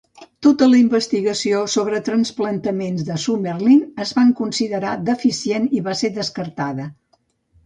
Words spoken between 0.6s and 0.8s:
la